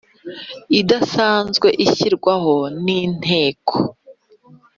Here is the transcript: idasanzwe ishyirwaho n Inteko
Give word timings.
idasanzwe 0.79 1.67
ishyirwaho 1.85 2.55
n 2.83 2.85
Inteko 2.99 3.75